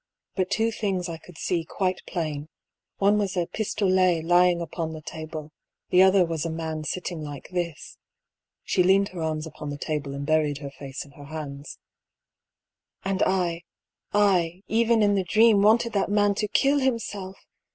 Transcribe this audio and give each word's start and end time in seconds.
But 0.33 0.49
two 0.49 0.71
things 0.71 1.07
I 1.07 1.17
could 1.19 1.37
see 1.37 1.63
quite 1.63 2.01
plain: 2.07 2.49
one 2.97 3.19
was 3.19 3.37
a 3.37 3.45
pistolet 3.45 4.23
lying 4.23 4.59
upon 4.59 4.93
the 4.93 5.01
table, 5.03 5.51
the 5.91 6.01
other 6.01 6.25
was 6.25 6.43
a 6.43 6.49
man 6.49 6.83
sitting 6.85 7.21
like 7.21 7.49
this." 7.51 7.99
(She 8.63 8.81
leaned 8.81 9.09
her 9.09 9.21
arms 9.21 9.45
upon 9.45 9.69
the 9.69 9.77
table 9.77 10.15
and 10.15 10.25
buried 10.25 10.57
her 10.57 10.71
face 10.71 11.05
in 11.05 11.11
her 11.11 11.25
hands.)" 11.25 11.77
And 13.05 13.21
I— 13.21 13.61
234 14.13 14.21
I>B. 14.23 14.23
PAULL'S 14.23 14.41
THEORY. 14.41 14.81
I, 14.81 14.83
eren 14.83 15.03
in 15.03 15.13
the 15.13 15.23
dream, 15.23 15.61
wanted 15.61 15.93
that 15.93 16.09
man 16.09 16.33
to 16.33 16.47
kill 16.47 16.79
himself 16.79 17.37